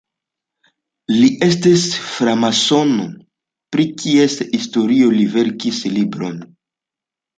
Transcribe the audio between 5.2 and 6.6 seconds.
li verkis libron.